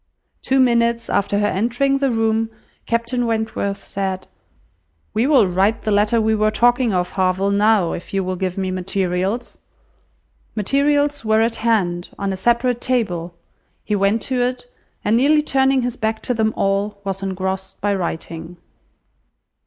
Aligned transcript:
Two 0.41 0.59
minutes 0.59 1.11
after 1.11 1.37
her 1.37 1.45
entering 1.45 1.99
the 1.99 2.09
room, 2.09 2.49
Captain 2.87 3.27
Wentworth 3.27 3.77
said— 3.83 4.27
"We 5.13 5.27
will 5.27 5.47
write 5.47 5.83
the 5.83 5.91
letter 5.91 6.19
we 6.19 6.33
were 6.33 6.49
talking 6.49 6.91
of, 6.91 7.11
Harville, 7.11 7.51
now, 7.51 7.93
if 7.93 8.11
you 8.11 8.23
will 8.23 8.35
give 8.35 8.57
me 8.57 8.71
materials." 8.71 9.59
Materials 10.55 11.23
were 11.23 11.41
at 11.41 11.57
hand, 11.57 12.09
on 12.17 12.33
a 12.33 12.35
separate 12.37 12.81
table; 12.81 13.35
he 13.83 13.95
went 13.95 14.23
to 14.23 14.41
it, 14.41 14.65
and 15.05 15.17
nearly 15.17 15.43
turning 15.43 15.83
his 15.83 15.97
back 15.97 16.19
to 16.21 16.33
them 16.33 16.51
all, 16.57 16.99
was 17.03 17.21
engrossed 17.21 17.79
by 17.79 17.93
writing. 17.93 18.57